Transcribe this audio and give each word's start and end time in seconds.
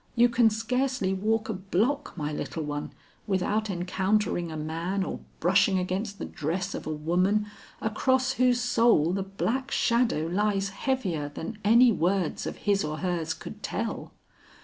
You 0.15 0.29
can 0.29 0.49
scarcely 0.49 1.13
walk 1.13 1.47
a 1.47 1.53
block, 1.53 2.13
my 2.17 2.33
little 2.33 2.63
one, 2.63 2.91
without 3.27 3.69
encountering 3.69 4.51
a 4.51 4.57
man 4.57 5.03
or 5.03 5.19
brushing 5.39 5.77
against 5.77 6.17
the 6.17 6.25
dress 6.25 6.73
of 6.73 6.87
a 6.87 6.91
woman 6.91 7.45
across 7.81 8.31
whose 8.33 8.59
soul 8.59 9.13
the 9.13 9.21
black 9.21 9.69
shadow 9.69 10.25
lies 10.25 10.69
heavier 10.69 11.29
than 11.29 11.59
any 11.63 11.91
words 11.91 12.47
of 12.47 12.57
his 12.65 12.83
or 12.83 12.97
hers 12.97 13.35
could 13.35 13.61
tell. 13.61 14.11